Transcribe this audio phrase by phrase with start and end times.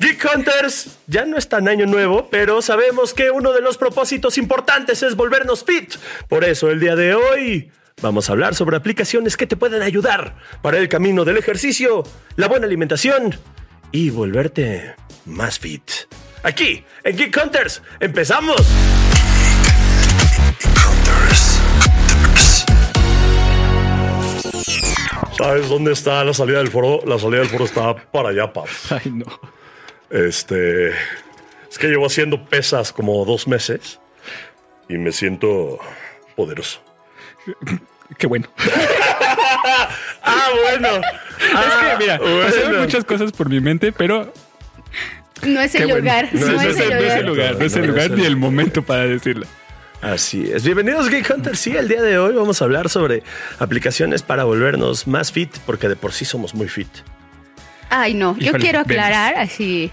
[0.00, 4.38] Geek Hunters, ya no es tan año nuevo, pero sabemos que uno de los propósitos
[4.38, 5.96] importantes es volvernos fit.
[6.26, 7.70] Por eso el día de hoy
[8.00, 12.02] vamos a hablar sobre aplicaciones que te pueden ayudar para el camino del ejercicio,
[12.36, 13.38] la buena alimentación
[13.92, 14.94] y volverte
[15.26, 15.82] más fit.
[16.44, 18.56] Aquí, en Geek Hunters, empezamos.
[25.36, 27.00] ¿Sabes dónde está la salida del foro?
[27.04, 28.66] La salida del foro está para allá, pap.
[28.88, 29.59] Ay, no.
[30.10, 30.88] Este.
[31.70, 34.00] Es que llevo haciendo pesas como dos meses
[34.88, 35.78] y me siento
[36.36, 36.82] poderoso.
[38.18, 38.48] Qué bueno.
[40.22, 40.88] ah, bueno.
[41.38, 42.44] es que, mira, bueno.
[42.44, 44.32] pasaron muchas cosas por mi mente, pero
[45.42, 45.98] No es el qué bueno.
[46.00, 46.28] lugar.
[46.32, 47.56] No, No, es, es el no es el lugar.
[47.56, 49.46] no es el lugar ni el- momento para decirlo.
[50.02, 50.64] Así es.
[50.64, 51.60] Bienvenidos Geek Hunters.
[51.60, 53.22] Sí, el día de hoy vamos a hablar sobre
[53.60, 56.88] aplicaciones para volvernos más fit, porque de por sí somos muy fit.
[57.90, 58.34] Ay, no.
[58.38, 59.92] Yo Híjole, quiero aclarar así.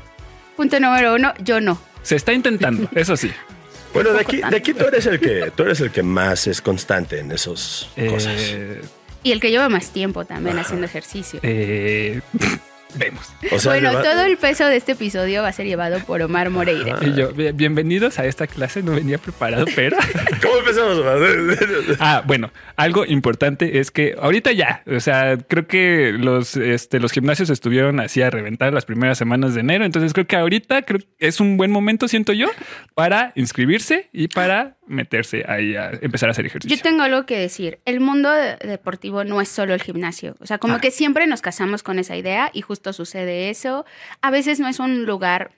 [0.57, 1.79] Punto número uno, yo no.
[2.01, 3.31] Se está intentando, eso sí.
[3.93, 6.61] Bueno, de aquí, de aquí tú eres el que tú eres el que más es
[6.61, 8.33] constante en esas cosas.
[8.37, 8.81] Eh,
[9.23, 11.39] Y el que lleva más tiempo también haciendo ejercicio.
[11.43, 12.19] eh,
[12.95, 13.31] vemos.
[13.51, 16.21] O sea, bueno, lleva- todo el peso de este episodio va a ser llevado por
[16.21, 16.97] Omar Moreira.
[17.01, 19.97] Y yo, "Bien- bienvenidos a esta clase, no venía preparado, pero...
[20.41, 20.97] ¿Cómo empezamos?
[21.99, 27.11] Ah, bueno, algo importante es que ahorita ya, o sea, creo que los, este, los
[27.11, 30.99] gimnasios estuvieron así a reventar las primeras semanas de enero, entonces creo que ahorita creo
[30.99, 32.47] que es un buen momento, siento yo,
[32.95, 36.75] para inscribirse y para meterse ahí a empezar a hacer ejercicio.
[36.75, 37.79] Yo tengo algo que decir.
[37.85, 40.35] El mundo de- deportivo no es solo el gimnasio.
[40.39, 40.81] O sea, como Ah.
[40.81, 43.85] que siempre nos casamos con esa idea y justo sucede eso.
[44.21, 45.51] A veces no es un lugar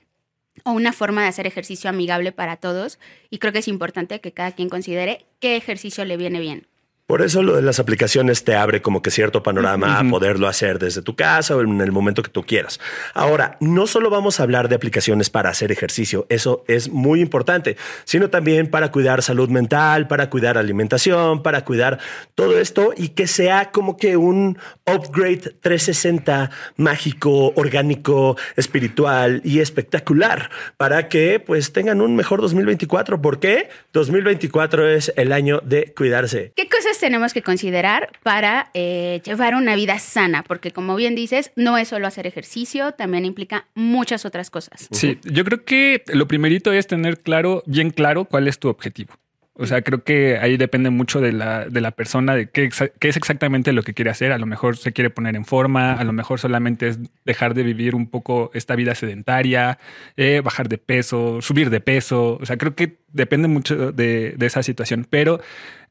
[0.66, 3.00] o una forma de hacer ejercicio amigable para todos
[3.30, 6.68] y creo que es importante que cada quien considere qué ejercicio le viene bien.
[7.10, 10.78] Por eso lo de las aplicaciones te abre como que cierto panorama a poderlo hacer
[10.78, 12.80] desde tu casa o en el momento que tú quieras.
[13.16, 17.78] Ahora, no solo vamos a hablar de aplicaciones para hacer ejercicio, eso es muy importante,
[18.04, 21.98] sino también para cuidar salud mental, para cuidar alimentación, para cuidar
[22.36, 30.52] todo esto y que sea como que un upgrade 360 mágico, orgánico, espiritual y espectacular
[30.78, 33.20] para que pues tengan un mejor 2024.
[33.20, 33.70] ¿Por qué?
[33.94, 36.54] 2024 es el año de cuidarse.
[36.56, 40.44] ¿Qué cosas tenemos que considerar para eh, llevar una vida sana?
[40.44, 44.88] Porque como bien dices, no es solo hacer ejercicio, también implica muchas otras cosas.
[44.92, 49.14] Sí, yo creo que lo primerito es tener claro, bien claro, cuál es tu objetivo.
[49.62, 53.10] O sea, creo que ahí depende mucho de la, de la persona, de qué, qué
[53.10, 54.32] es exactamente lo que quiere hacer.
[54.32, 57.64] A lo mejor se quiere poner en forma, a lo mejor solamente es dejar de
[57.64, 59.78] vivir un poco esta vida sedentaria,
[60.16, 62.38] eh, bajar de peso, subir de peso.
[62.40, 65.06] O sea, creo que depende mucho de, de esa situación.
[65.10, 65.42] Pero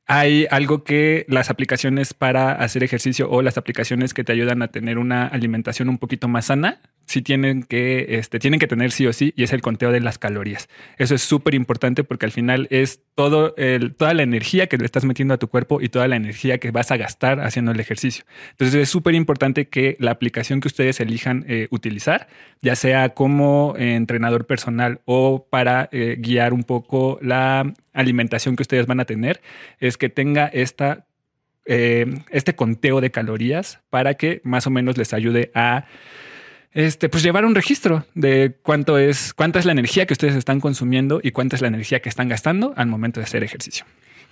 [0.09, 4.69] hay algo que las aplicaciones para hacer ejercicio o las aplicaciones que te ayudan a
[4.69, 9.07] tener una alimentación un poquito más sana, sí tienen que, este, tienen que tener sí
[9.07, 10.69] o sí, y es el conteo de las calorías.
[10.99, 14.85] Eso es súper importante porque al final es todo el, toda la energía que le
[14.85, 17.81] estás metiendo a tu cuerpo y toda la energía que vas a gastar haciendo el
[17.81, 18.25] ejercicio.
[18.51, 22.29] Entonces es súper importante que la aplicación que ustedes elijan eh, utilizar,
[22.61, 28.87] ya sea como entrenador personal o para eh, guiar un poco la alimentación que ustedes
[28.87, 29.41] van a tener,
[29.81, 31.07] es que tenga esta,
[31.65, 35.87] eh, este conteo de calorías para que más o menos les ayude a
[36.73, 40.61] este, pues llevar un registro de cuánto es, cuánta es la energía que ustedes están
[40.61, 43.85] consumiendo y cuánta es la energía que están gastando al momento de hacer ejercicio.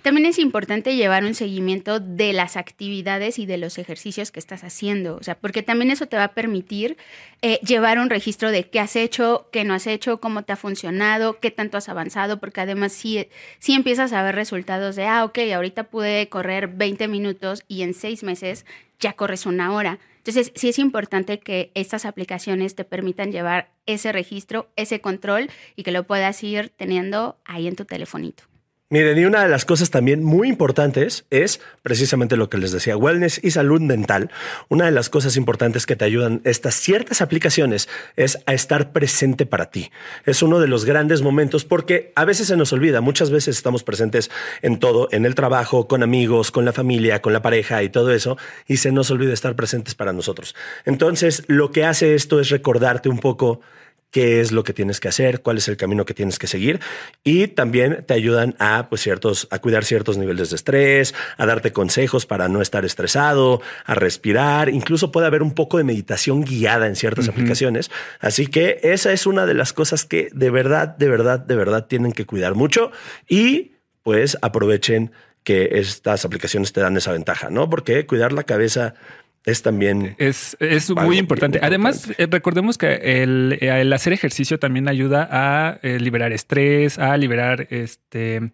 [0.03, 4.63] También es importante llevar un seguimiento de las actividades y de los ejercicios que estás
[4.63, 6.95] haciendo, o sea, porque también eso te va a permitir
[7.41, 10.55] eh, llevar un registro de qué has hecho, qué no has hecho, cómo te ha
[10.55, 13.27] funcionado, qué tanto has avanzado, porque además sí,
[13.59, 17.93] sí empiezas a ver resultados de, ah, ok, ahorita pude correr 20 minutos y en
[17.93, 18.65] seis meses
[18.99, 19.99] ya corres una hora.
[20.27, 25.83] Entonces, sí es importante que estas aplicaciones te permitan llevar ese registro, ese control y
[25.83, 28.43] que lo puedas ir teniendo ahí en tu telefonito.
[28.89, 32.95] Miren, y una de las cosas también muy importantes es precisamente lo que les decía,
[32.95, 34.31] wellness y salud mental.
[34.69, 39.45] Una de las cosas importantes que te ayudan estas ciertas aplicaciones es a estar presente
[39.45, 39.91] para ti.
[40.25, 43.83] Es uno de los grandes momentos porque a veces se nos olvida, muchas veces estamos
[43.83, 44.31] presentes
[44.61, 48.13] en todo, en el trabajo, con amigos, con la familia, con la pareja y todo
[48.13, 48.37] eso,
[48.67, 50.55] y se nos olvida estar presentes para nosotros.
[50.85, 53.59] Entonces, lo que hace esto es recordarte un poco
[54.11, 56.79] qué es lo que tienes que hacer, cuál es el camino que tienes que seguir.
[57.23, 61.73] Y también te ayudan a pues ciertos a cuidar ciertos niveles de estrés, a darte
[61.73, 66.87] consejos para no estar estresado, a respirar, incluso puede haber un poco de meditación guiada
[66.87, 71.09] en ciertas aplicaciones, así que esa es una de las cosas que de verdad, de
[71.09, 72.91] verdad, de verdad tienen que cuidar mucho.
[73.27, 75.11] Y pues aprovechen
[75.43, 77.69] que estas aplicaciones te dan esa ventaja, ¿no?
[77.69, 78.95] Porque cuidar la cabeza
[79.47, 80.15] es también...
[80.17, 81.59] Es, es muy importante.
[81.61, 87.15] Además, eh, recordemos que el, el, hacer ejercicio también ayuda a eh, liberar estrés, a
[87.15, 88.51] liberar este...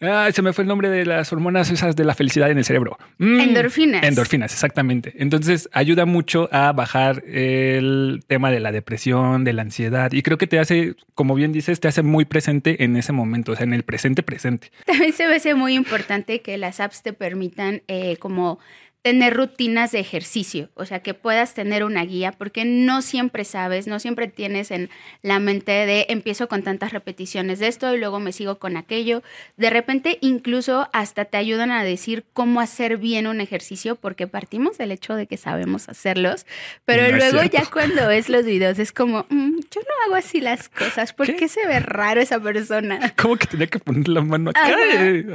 [0.00, 2.64] Ah, se me fue el nombre de las hormonas esas de la felicidad en el
[2.64, 2.96] cerebro.
[3.18, 4.04] Mm, endorfinas.
[4.04, 5.14] Endorfinas, exactamente.
[5.18, 10.12] Entonces, ayuda mucho a bajar el tema de la depresión, de la ansiedad.
[10.12, 13.50] Y creo que te hace, como bien dices, te hace muy presente en ese momento,
[13.50, 14.70] o sea, en el presente presente.
[14.86, 18.60] También se me hace muy importante que las apps te permitan eh, como
[19.06, 23.86] tener rutinas de ejercicio, o sea, que puedas tener una guía, porque no siempre sabes,
[23.86, 24.90] no siempre tienes en
[25.22, 29.22] la mente de empiezo con tantas repeticiones de esto y luego me sigo con aquello.
[29.56, 34.76] De repente incluso hasta te ayudan a decir cómo hacer bien un ejercicio, porque partimos
[34.76, 36.44] del hecho de que sabemos hacerlos,
[36.84, 40.68] pero luego ya cuando ves los videos es como, mm, yo no hago así las
[40.68, 42.98] cosas, ¿por qué, se ve raro esa persona?
[43.16, 44.66] ¿Cómo que tenía que poner la mano acá?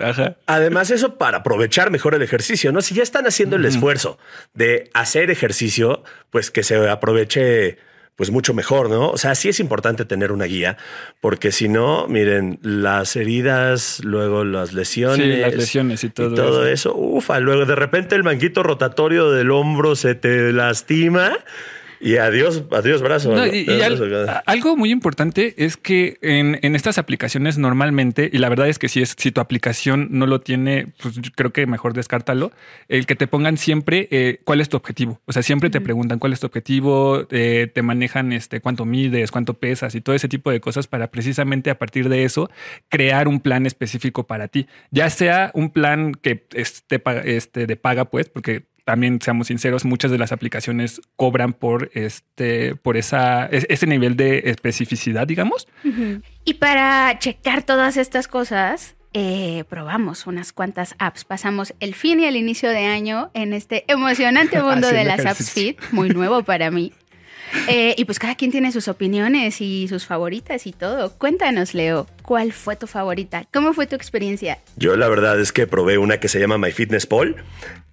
[0.04, 0.36] Ajá.
[0.46, 2.82] Además eso para aprovechar mejor el ejercicio, ¿no?
[2.82, 4.18] Si ya están haciendo el esfuerzo
[4.54, 7.78] de hacer ejercicio, pues que se aproveche
[8.16, 9.10] pues mucho mejor, ¿no?
[9.10, 10.78] O sea, sí es importante tener una guía,
[11.22, 15.18] porque si no, miren, las heridas, luego las lesiones.
[15.18, 16.94] Sí, las lesiones y todo, y todo eso.
[16.96, 21.36] Ufa, luego de repente el manguito rotatorio del hombro se te lastima
[22.02, 23.34] y adiós, adiós brazo.
[24.46, 29.02] algo muy importante es que en, estas aplicaciones normalmente, y la verdad es que si,
[29.02, 32.52] es, si tu aplicación no lo tiene, pues creo que mejor descártalo,
[32.88, 35.22] el que te pongan siempre eh, cuál es tu objetivo.
[35.26, 39.32] O sea, siempre te preguntan cuál es tu objetivo, eh, te manejan este, cuánto mides,
[39.32, 42.50] cuánto pesas y todo ese tipo de cosas para precisamente a partir de eso
[42.90, 44.68] crear un plan específico para ti.
[44.90, 50.12] Ya sea un plan que esté este, de paga, pues, porque también seamos sinceros, muchas
[50.12, 55.68] de las aplicaciones cobran por este, por esa, ese nivel de especificidad, digamos.
[56.46, 61.26] Y para checar todas estas cosas, eh, probamos unas cuantas apps.
[61.26, 65.52] Pasamos el fin y el inicio de año en este emocionante mundo de las apps
[65.52, 66.94] Fit, muy nuevo para mí.
[67.68, 71.12] Eh, y pues cada quien tiene sus opiniones y sus favoritas y todo.
[71.18, 73.46] Cuéntanos, Leo, ¿cuál fue tu favorita?
[73.52, 74.60] ¿Cómo fue tu experiencia?
[74.78, 77.36] Yo la verdad es que probé una que se llama MyFitnessPal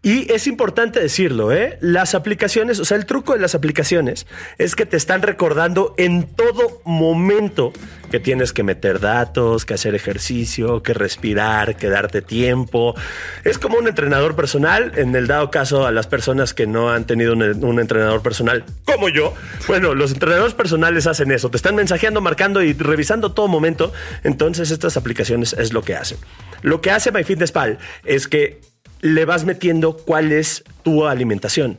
[0.00, 1.76] y es importante decirlo, ¿eh?
[1.80, 6.28] Las aplicaciones, o sea, el truco de las aplicaciones es que te están recordando en
[6.28, 7.72] todo momento
[8.08, 12.94] que tienes que meter datos, que hacer ejercicio, que respirar, que darte tiempo.
[13.42, 17.04] Es como un entrenador personal, en el dado caso a las personas que no han
[17.04, 19.34] tenido un, entrenador personal, como yo.
[19.66, 23.92] Bueno, los entrenadores personales hacen eso, te están mensajeando, marcando y revisando todo momento.
[24.22, 26.18] Entonces, estas aplicaciones es lo que hacen.
[26.62, 28.60] Lo que hace MyFitnessPal es que
[29.00, 31.76] le vas metiendo cuál es tu alimentación.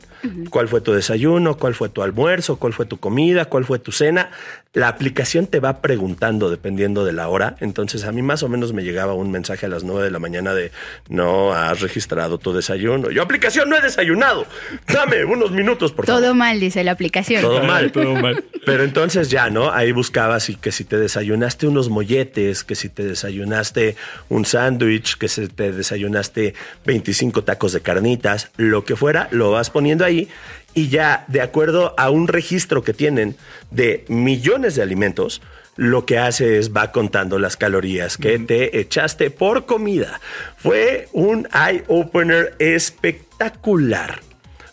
[0.50, 1.56] ¿Cuál fue tu desayuno?
[1.56, 2.58] ¿Cuál fue tu almuerzo?
[2.58, 3.46] ¿Cuál fue tu comida?
[3.46, 4.30] ¿Cuál fue tu cena?
[4.72, 7.56] La aplicación te va preguntando dependiendo de la hora.
[7.58, 10.20] Entonces a mí más o menos me llegaba un mensaje a las 9 de la
[10.20, 10.70] mañana de
[11.08, 13.10] no has registrado tu desayuno.
[13.10, 14.46] Yo aplicación no he desayunado.
[14.86, 16.22] Dame unos minutos, por favor.
[16.22, 17.42] Todo mal, dice la aplicación.
[17.42, 18.44] Todo mal, todo mal.
[18.64, 19.72] Pero entonces ya, ¿no?
[19.72, 23.96] Ahí buscabas y que si te desayunaste unos molletes, que si te desayunaste
[24.28, 26.54] un sándwich, que si te desayunaste
[26.84, 30.28] 25 tacos de carnitas, lo que fuera, lo vas poniendo ahí
[30.74, 33.34] y ya de acuerdo a un registro que tienen
[33.70, 35.40] de millones de alimentos,
[35.76, 40.20] lo que hace es va contando las calorías que te echaste por comida.
[40.58, 44.20] Fue un eye opener espectacular,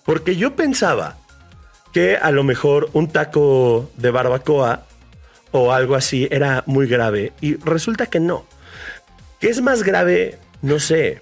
[0.03, 1.17] porque yo pensaba
[1.93, 4.85] que a lo mejor un taco de barbacoa
[5.51, 8.45] o algo así era muy grave y resulta que no.
[9.39, 10.37] ¿Qué es más grave?
[10.61, 11.21] No sé.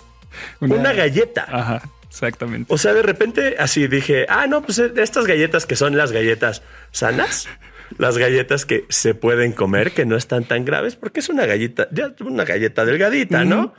[0.60, 1.46] Una, una galleta.
[1.48, 1.82] Ajá.
[2.16, 2.74] Exactamente.
[2.74, 6.62] O sea, de repente así dije, ah, no, pues estas galletas que son las galletas
[6.92, 7.50] sanas,
[7.98, 11.90] las galletas que se pueden comer, que no están tan graves, porque es una galleta,
[11.92, 13.74] ya una galleta delgadita, ¿no?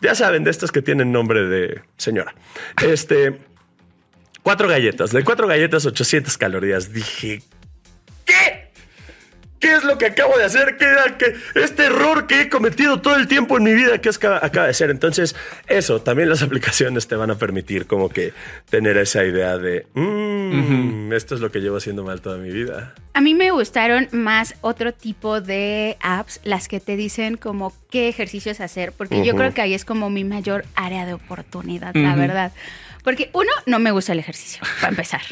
[0.00, 2.32] Ya saben, de estas que tienen nombre de señora.
[2.80, 3.40] Este,
[4.44, 6.92] cuatro galletas, de cuatro galletas, 800 calorías.
[6.92, 7.42] Dije.
[9.60, 10.78] ¿Qué es lo que acabo de hacer?
[10.78, 10.86] ¿Qué,
[11.18, 14.72] qué este error que he cometido todo el tiempo en mi vida que acaba, de
[14.72, 14.88] ser?
[14.88, 15.36] Entonces,
[15.66, 18.32] eso, también las aplicaciones te van a permitir como que
[18.70, 22.94] tener esa idea de, mmm, esto es lo que llevo haciendo mal toda mi vida.
[23.12, 28.08] A mí me gustaron más otro tipo de apps, las que te dicen como qué
[28.08, 32.16] ejercicios hacer, porque yo creo que ahí es como mi mayor área de oportunidad, la
[32.16, 32.52] verdad.
[33.04, 35.22] Porque uno, no me gusta el ejercicio, para empezar.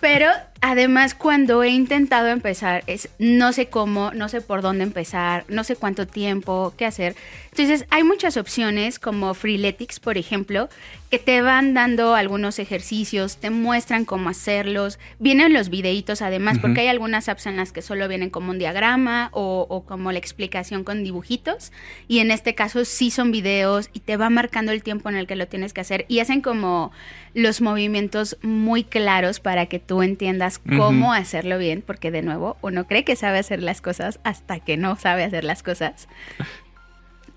[0.00, 0.28] Pero
[0.60, 5.64] además cuando he intentado empezar es no sé cómo, no sé por dónde empezar, no
[5.64, 7.16] sé cuánto tiempo, qué hacer.
[7.50, 10.68] Entonces hay muchas opciones como Freeletics, por ejemplo,
[11.10, 16.80] que te van dando algunos ejercicios, te muestran cómo hacerlos, vienen los videitos además, porque
[16.80, 20.18] hay algunas apps en las que solo vienen como un diagrama o, o, como la
[20.18, 21.70] explicación con dibujitos,
[22.08, 25.26] y en este caso sí son videos y te va marcando el tiempo en el
[25.26, 26.06] que lo tienes que hacer.
[26.08, 26.90] Y hacen como
[27.34, 32.86] los movimientos muy claros para que tú entiendas cómo hacerlo bien, porque de nuevo uno
[32.86, 36.08] cree que sabe hacer las cosas hasta que no sabe hacer las cosas.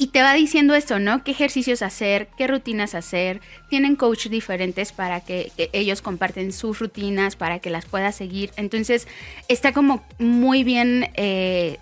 [0.02, 1.26] Y te va diciendo esto, ¿no?
[1.26, 2.30] ¿Qué ejercicios hacer?
[2.38, 3.42] ¿Qué rutinas hacer?
[3.70, 8.52] Tienen coach diferentes para que, que, ellos comparten sus rutinas, para que las puedas seguir.
[8.56, 9.10] Entonces,
[9.50, 11.80] está como muy bien, eh,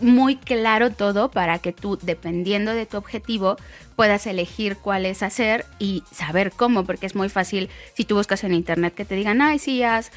[0.00, 3.58] muy claro todo para que tú, dependiendo de tu objetivo,
[3.94, 8.42] puedas elegir cuál es hacer y saber cómo, porque es muy fácil si tú buscas
[8.42, 10.12] en internet que te digan, ay, sí, haz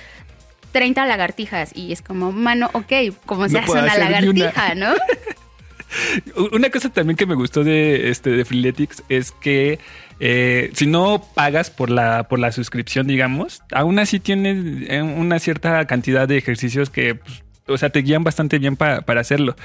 [0.72, 1.76] 30 lagartijas.
[1.76, 2.94] Y es como, mano, ok,
[3.26, 4.76] ¿cómo se no hace una lagartija, una.
[4.76, 4.96] no?
[6.52, 9.80] Una cosa también que me gustó de este de Freeletics es que
[10.20, 15.40] eh, si no pagas por la por la suscripción, digamos, aún así tienes eh, una
[15.40, 19.56] cierta cantidad de ejercicios que pues, o sea, te guían bastante bien para, para hacerlo.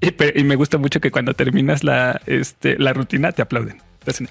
[0.00, 3.80] Y, y, me gusta mucho que cuando terminas la, este, la rutina te aplauden.
[4.00, 4.28] Entonces,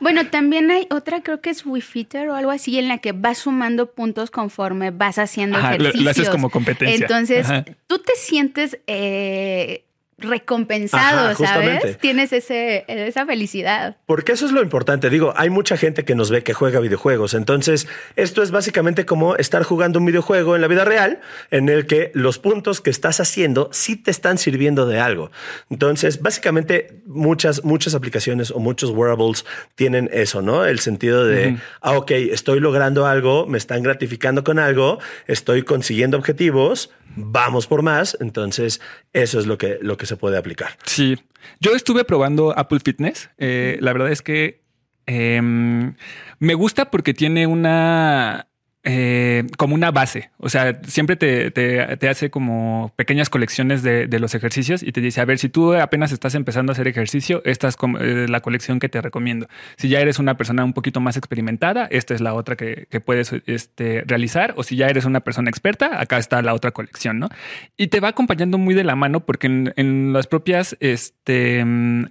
[0.00, 3.38] bueno, también hay otra, creo que es WeFitter o algo así, en la que vas
[3.38, 5.96] sumando puntos conforme vas haciendo Ajá, ejercicios.
[5.96, 6.96] Lo, lo, haces como competencia.
[6.96, 7.64] Entonces, Ajá.
[7.86, 9.84] tú te sientes eh,
[10.20, 11.98] recompensado, Ajá, ¿sabes?
[11.98, 13.96] Tienes ese, esa felicidad.
[14.06, 15.10] Porque eso es lo importante.
[15.10, 17.34] Digo, hay mucha gente que nos ve que juega videojuegos.
[17.34, 21.86] Entonces, esto es básicamente como estar jugando un videojuego en la vida real, en el
[21.86, 25.30] que los puntos que estás haciendo sí te están sirviendo de algo.
[25.70, 30.64] Entonces, básicamente, muchas, muchas aplicaciones o muchos wearables tienen eso, ¿no?
[30.64, 31.60] El sentido de, uh -huh.
[31.80, 37.82] ah, ok, estoy logrando algo, me están gratificando con algo, estoy consiguiendo objetivos, vamos por
[37.82, 38.16] más.
[38.20, 38.80] Entonces,
[39.12, 40.76] eso es lo que, lo que se puede aplicar.
[40.84, 41.16] Sí.
[41.60, 43.30] Yo estuve probando Apple Fitness.
[43.38, 44.62] Eh, la verdad es que
[45.06, 48.49] eh, me gusta porque tiene una
[48.82, 50.30] eh, como una base.
[50.38, 54.92] O sea, siempre te, te, te hace como pequeñas colecciones de, de, los ejercicios y
[54.92, 58.26] te dice, a ver, si tú apenas estás empezando a hacer ejercicio, esta es eh,
[58.28, 59.48] la colección que te recomiendo.
[59.76, 63.00] Si ya eres una persona un poquito más experimentada, esta es la otra que, que
[63.00, 64.54] puedes este, realizar.
[64.56, 67.28] O si ya eres una persona experta, acá está la otra colección, ¿no?
[67.76, 71.62] Y te va acompañando muy de la mano porque en, en las propias este,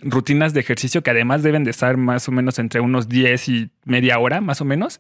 [0.01, 3.71] rutinas de ejercicio, que además deben de estar más o menos entre unos 10 y
[3.85, 4.99] media hora, más o menos,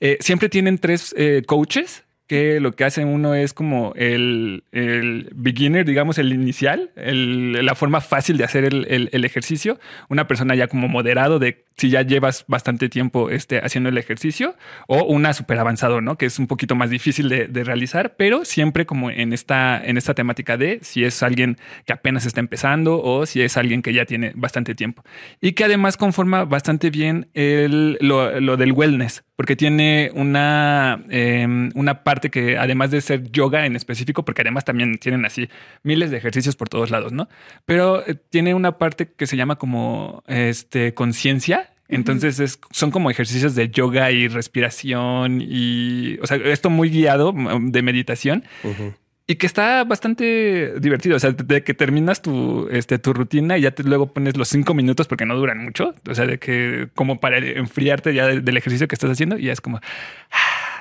[0.00, 5.28] eh, siempre tienen tres eh, coaches que lo que hacen uno es como el, el
[5.34, 9.78] beginner, digamos, el inicial, la forma fácil de hacer el, ejercicio.
[10.08, 14.56] Una persona ya como moderado de si ya llevas bastante tiempo este, haciendo el ejercicio
[14.86, 16.16] o una súper avanzado, ¿no?
[16.16, 20.14] Que es un poquito más difícil de, realizar, pero siempre como en esta, en esta
[20.14, 24.06] temática de si es alguien que apenas está empezando o si es alguien que ya
[24.06, 25.02] tiene bastante tiempo.
[25.40, 32.04] Y que además conforma bastante bien lo, lo del wellness, porque tiene una, eh, una
[32.04, 35.48] parte que además de ser yoga en específico, porque además también tienen así
[35.82, 37.28] miles de ejercicios por todos lados, ¿no?
[37.66, 41.70] Pero eh, tiene una parte que se llama como este conciencia.
[41.86, 47.32] Entonces es, son como ejercicios de yoga y respiración y, o sea, esto muy guiado
[47.32, 48.44] mm, de meditación.
[48.62, 48.94] Uh -huh
[49.26, 51.16] y que está bastante divertido.
[51.16, 54.74] O sea, de que terminas tu, este, tu rutina y ya luego pones los cinco
[54.74, 55.94] minutos porque no duran mucho.
[56.08, 59.52] O sea, de que como para enfriarte ya del ejercicio que estás haciendo y ya
[59.52, 59.80] es como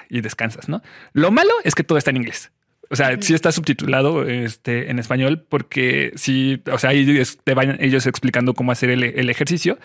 [0.10, 0.82] y descansas, ¿no?
[1.14, 2.52] Lo malo es que todo está en inglés.
[2.90, 7.78] O sea, sí está subtitulado este, en español porque sí, o sea, ahí te van
[7.82, 9.80] ellos explicando cómo hacer el ejercicio.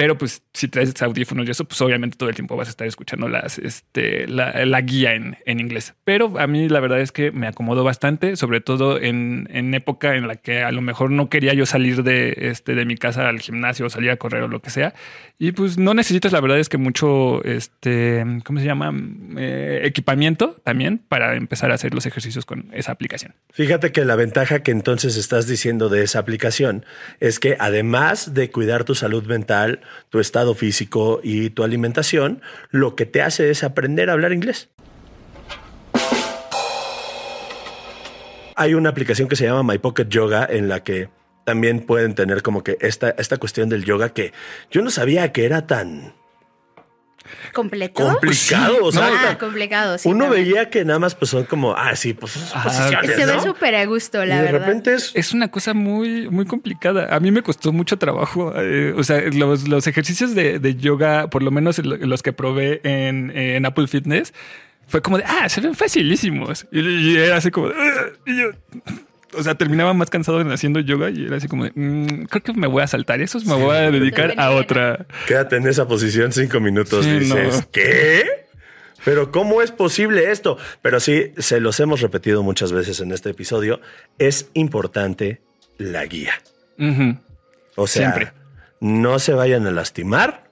[0.00, 2.86] Pero pues si traes audífonos y eso, pues obviamente todo el tiempo vas a estar
[2.86, 3.28] escuchando
[3.62, 5.92] este, la, guía en, inglés.
[6.04, 10.26] Pero a mí la verdad es que me acomodó bastante, sobre todo en, época en
[10.26, 13.40] la que a lo mejor no quería yo salir de, este, de mi casa al
[13.40, 14.94] gimnasio o salir a correr o lo que sea.
[15.38, 18.94] Y pues no necesitas, la verdad es que mucho, este, ¿cómo se llama?
[19.36, 23.34] Eh, equipamiento también para empezar a hacer los ejercicios con esa aplicación.
[23.52, 26.86] Fíjate que la ventaja que entonces estás diciendo de esa aplicación
[27.20, 32.96] es que además de cuidar tu salud mental, tu estado físico y tu alimentación, lo
[32.96, 34.68] que te hace es aprender a hablar inglés.
[38.56, 41.08] Hay una aplicación que se llama My Pocket Yoga en la que
[41.44, 44.32] también pueden tener como que esta, esta cuestión del yoga que
[44.70, 46.14] yo no sabía que era tan
[47.52, 48.80] completo complicado sí.
[48.82, 50.44] o sea, ah, complicado sí, uno también.
[50.48, 53.84] veía que nada más pues son como ah sí pues ah, se ve súper a
[53.86, 57.30] gusto la y de verdad repente es es una cosa muy muy complicada a mí
[57.30, 61.50] me costó mucho trabajo eh, o sea los, los ejercicios de, de, yoga por lo
[61.50, 64.32] menos los que probé en, en Apple Fitness
[64.86, 66.66] fue como de, ah, se ven facilísimos.
[66.72, 68.50] Y, y era así como, de, "Ugh", y yo,
[69.36, 72.42] o sea, terminaba más cansado en haciendo yoga y era así como de, "Mm, creo
[72.42, 75.06] que me voy a saltar esos, me voy a dedicar a otra.
[75.26, 77.04] Quédate en esa posición cinco minutos.
[77.04, 77.70] Sí, dices, no.
[77.70, 78.24] ¿qué?
[79.04, 80.58] Pero ¿cómo es posible esto?
[80.82, 83.80] Pero sí, se los hemos repetido muchas veces en este episodio.
[84.18, 85.40] Es importante
[85.78, 86.34] la guía.
[87.76, 88.32] O sea, Siempre.
[88.80, 90.50] no se vayan a lastimar,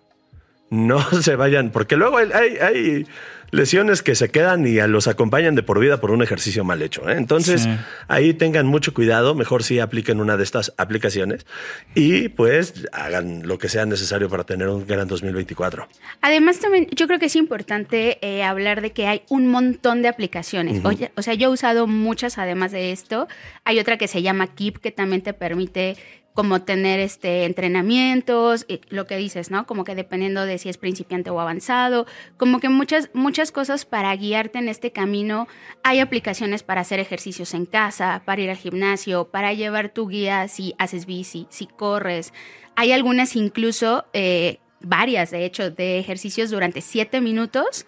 [0.71, 3.07] no se vayan, porque luego hay, hay- hay
[3.51, 6.83] lesiones que se quedan y a los acompañan de por vida por un ejercicio mal
[6.83, 7.09] hecho.
[7.09, 7.15] ¿eh?
[7.17, 7.71] Entonces, Sí.
[8.09, 11.47] ahí tengan mucho cuidado, mejor si apliquen una de estas aplicaciones
[11.95, 15.89] y pues hagan lo que sea necesario para tener un gran 2024.
[16.21, 20.09] Además, también yo creo que es importante eh, hablar de que hay un montón de
[20.09, 20.85] aplicaciones.
[20.85, 23.29] Oye, o sea, yo he usado muchas además de esto.
[23.65, 25.97] Hay otra que se llama Keep, que también te permite
[26.35, 29.67] como tener este entrenamientos, y lo que dices, ¿no?
[29.67, 34.15] Como que dependiendo de si es principiante o avanzado, como que muchas muchas cosas para
[34.17, 35.49] guiarte en este camino.
[35.83, 40.49] Hay aplicaciones para hacer ejercicios en casa, para ir al gimnasio, para llevar tu guía
[40.49, 42.33] si haces bici, si corres.
[42.77, 47.85] Hay algunas incluso eh, varias, de hecho, de ejercicios durante siete minutos.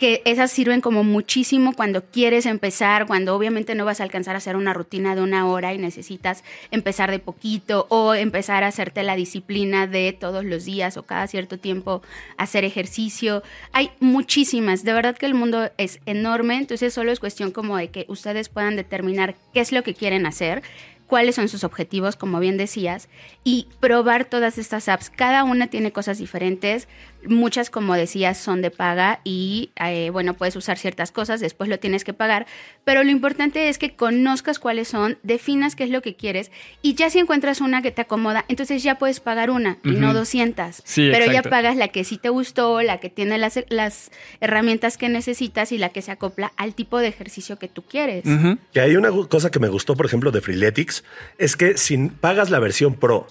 [0.00, 4.38] Que esas sirven como muchísimo cuando quieres empezar, cuando obviamente no vas a alcanzar a
[4.38, 9.02] hacer una rutina de una hora y necesitas empezar de poquito o empezar a hacerte
[9.02, 12.00] la disciplina de todos los días o cada cierto tiempo
[12.38, 13.42] hacer ejercicio.
[13.72, 17.88] Hay muchísimas, de verdad que el mundo es enorme, entonces solo es cuestión como de
[17.88, 20.62] que ustedes puedan determinar qué es lo que quieren hacer
[21.10, 23.08] cuáles son sus objetivos, como bien decías,
[23.42, 25.10] y probar todas estas apps.
[25.10, 26.86] Cada una tiene cosas diferentes.
[27.26, 31.78] Muchas, como decías, son de paga y, eh, bueno, puedes usar ciertas cosas, después lo
[31.78, 32.46] tienes que pagar.
[32.84, 36.50] Pero lo importante es que conozcas cuáles son, definas qué es lo que quieres
[36.82, 40.08] y ya si encuentras una que te acomoda, entonces ya puedes pagar una y no
[40.08, 40.18] Ujú.
[40.18, 40.82] 200.
[40.84, 44.10] Sí, pero ya pagas la que sí te gustó, la que tiene las, las
[44.40, 48.24] herramientas que necesitas y la que se acopla al tipo de ejercicio que tú quieres.
[48.72, 51.04] Y hay una cosa que me gustó, por ejemplo, de Freeletics,
[51.38, 53.26] es que si pagas la versión Pro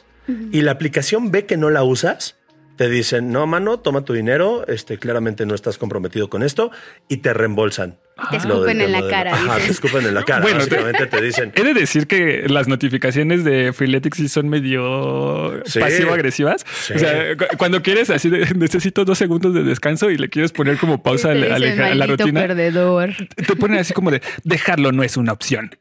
[0.52, 2.36] y la aplicación ve que no la usas,
[2.80, 6.72] te dicen, no, mano, toma tu dinero, este, claramente no estás comprometido con esto
[7.10, 7.98] y te reembolsan.
[8.32, 9.66] Te Lo escupen en la cara, Ajá, dices.
[9.68, 10.42] te escupen en la cara.
[10.42, 14.50] Bueno, te- Básicamente te dicen, He de decir que las notificaciones de Freeletics sí son
[14.50, 15.80] medio Sí.
[15.80, 16.66] pasivo-agresivas.
[16.82, 16.94] Sí.
[16.94, 20.52] O sea, cu- cuando quieres así de necesito dos segundos de descanso y le quieres
[20.52, 23.14] poner como pausa a la, a la- dicen, a la "Maldito rutina, perdedor.
[23.36, 25.72] te ponen así como de dejarlo no es una opción.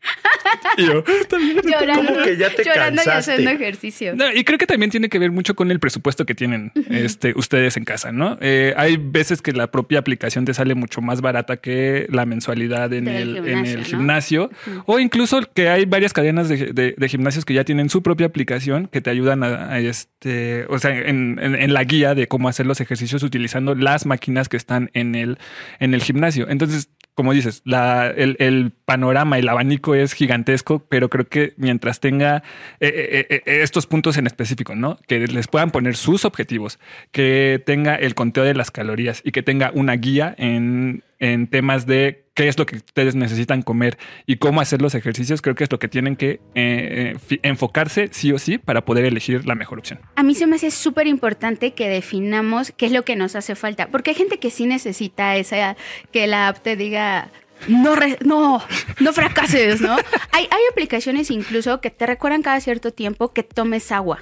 [0.77, 1.61] Y yo, "Está bien".
[1.65, 4.15] Llorando, ¿Cómo que ya te llorando y haciendo ejercicio.
[4.17, 7.33] No, y creo que también tiene que ver mucho con el presupuesto que tienen este,
[7.37, 8.39] ustedes en casa, ¿no?
[8.41, 12.93] Eh, hay veces que la propia aplicación te sale mucho más barata que la mensualidad
[12.93, 14.51] en el, en gimnasio.
[14.87, 18.27] O incluso que hay varias cadenas de, de- de gimnasios que ya tienen su propia
[18.27, 22.29] aplicación que te ayudan a, a este, o sea, en, en- en la guía de
[22.29, 25.39] cómo hacer los ejercicios utilizando las máquinas que están en el,
[25.81, 26.47] en el gimnasio.
[26.49, 31.99] Entonces, como dices, la, el, el panorama, el abanico es gigantesco, pero creo que mientras
[31.99, 32.45] tenga
[32.79, 34.99] eh, eh, eh, estos puntos en específico, ¿no?
[35.09, 36.79] Que les puedan poner sus objetivos,
[37.11, 41.87] que tenga el conteo de las calorías y que tenga una guía en, en temas
[41.87, 45.65] de qué es lo que ustedes necesitan comer y cómo hacer los ejercicios, creo que
[45.65, 49.57] es lo que tienen que eh, eh, enfocarse sí o sí para poder elegir la
[49.57, 49.99] mejor opción.
[50.15, 53.57] A mí se me hace súper importante que definamos qué es lo que nos hace
[53.57, 55.77] falta, porque hay gente que sí necesita esa,
[56.13, 57.29] que la app te diga,
[57.67, 58.63] no, re- no,
[59.01, 59.97] no fracases, ¿no?
[60.33, 64.21] hay, hay aplicaciones incluso que te recuerdan cada cierto tiempo que tomes agua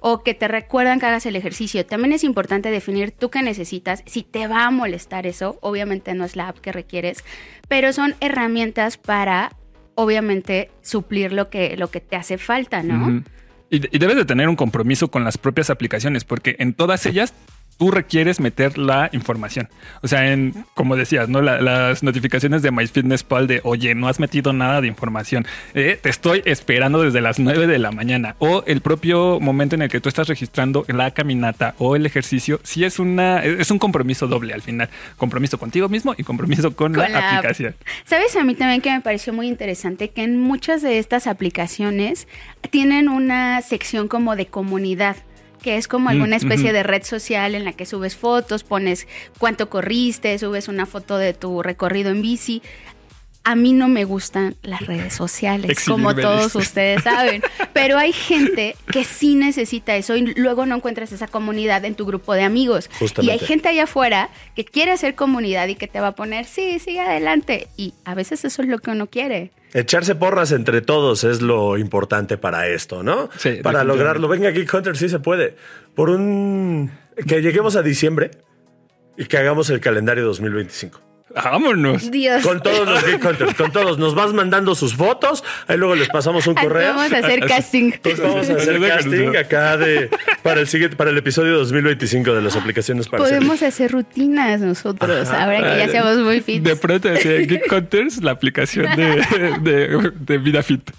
[0.00, 1.84] o que te recuerdan que hagas el ejercicio.
[1.84, 6.24] También es importante definir tú qué necesitas, si te va a molestar eso, obviamente no
[6.24, 7.24] es la app que requieres,
[7.68, 9.52] pero son herramientas para,
[9.94, 13.22] obviamente, suplir lo que, lo que te hace falta, ¿no?
[13.70, 17.34] Y, y debes de tener un compromiso con las propias aplicaciones, porque en todas ellas
[17.80, 19.70] tú requieres meter la información.
[20.02, 21.40] O sea, en, como decías, ¿no?
[21.40, 25.46] La- las notificaciones de MyFitnessPal de, oye, no has metido nada de información.
[25.72, 28.36] Eh, te estoy esperando desde las 9 de la mañana.
[28.38, 32.60] O el propio momento en el que tú estás registrando la caminata o el ejercicio,
[32.64, 34.90] sí es una, es un compromiso doble al final.
[35.16, 37.74] Compromiso contigo mismo y compromiso con, Con la, aplicación.
[38.04, 40.10] ¿Sabes a mí también que me pareció muy interesante?
[40.10, 42.28] Que en muchas de estas aplicaciones
[42.68, 45.16] tienen una sección como de comunidad
[45.62, 49.06] que es como Mm, alguna especie de red social en la que subes fotos, pones
[49.38, 52.62] cuánto corriste, subes una foto de tu recorrido en bici.
[53.42, 58.76] A mí no me gustan las redes sociales, como todos ustedes saben, pero hay gente
[58.92, 62.90] que sí necesita eso y luego no encuentras esa comunidad en tu grupo de amigos.
[62.98, 63.22] Justamente.
[63.22, 66.44] Y hay gente allá afuera que quiere hacer comunidad y que te va a poner,
[66.44, 67.68] sí, sigue adelante.
[67.76, 69.52] Y a veces eso es lo que uno quiere.
[69.72, 73.30] Echarse porras entre todos es lo importante para esto, ¿no?
[73.38, 74.26] Sí, para lograrlo.
[74.28, 75.54] Venga, Geek Hunter, sí se puede.
[75.94, 76.90] Por un.
[77.26, 78.32] Que lleguemos a diciembre
[79.16, 81.09] y que hagamos el calendario 2025.
[81.34, 82.10] Vámonos.
[82.10, 82.42] Dios.
[82.42, 83.98] Con todos los Geek Hunters, con todos.
[83.98, 86.94] Nos vas mandando sus fotos, ahí luego les pasamos un correo.
[86.94, 87.92] Vamos a hacer casting.
[88.02, 90.10] Pues vamos a hacer casting acá de
[90.42, 95.28] para el siguiente, para el episodio 2025 de las aplicaciones para Podemos hacer rutinas nosotros,
[95.28, 96.62] ahora que ya seamos muy fit.
[96.62, 99.24] De pronto decía Geek Hunters, la aplicación de,
[99.60, 100.90] de, de Vida Fit.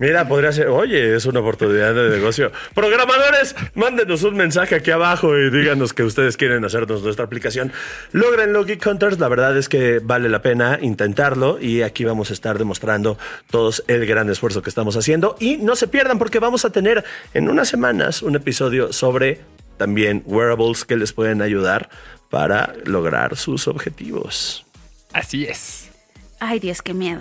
[0.00, 2.50] Mira, podría ser, oye, es una oportunidad de negocio.
[2.74, 7.70] Programadores, mándenos un mensaje aquí abajo y díganos que ustedes quieren hacernos nuestra aplicación.
[8.12, 9.18] Logrenlo, Geek Hunters.
[9.18, 13.18] La verdad es que vale la pena intentarlo y aquí vamos a estar demostrando
[13.50, 15.36] todos el gran esfuerzo que estamos haciendo.
[15.38, 19.42] Y no se pierdan porque vamos a tener en unas semanas un episodio sobre
[19.76, 21.90] también wearables que les pueden ayudar
[22.30, 24.64] para lograr sus objetivos.
[25.12, 25.79] Así es.
[26.40, 27.20] Ay, Dios, qué miedo.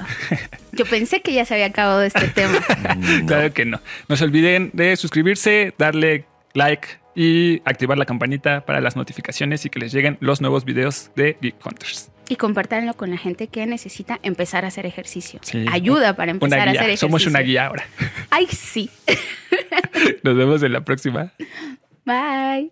[0.71, 2.59] Yo pensé que ya se había acabado este tema.
[3.27, 3.81] Claro que no.
[4.07, 9.69] No se olviden de suscribirse, darle like y activar la campanita para las notificaciones y
[9.69, 12.11] que les lleguen los nuevos videos de Geek Hunters.
[12.29, 15.39] Y compártanlo con la gente que necesita empezar a hacer ejercicio.
[15.43, 15.65] Sí.
[15.69, 17.07] Ayuda para empezar Una a hacer ejercicio.
[17.07, 17.85] Somos una guía ahora.
[18.29, 18.89] Ay, sí.
[20.23, 21.33] Nos vemos en la próxima.
[22.05, 22.71] Bye.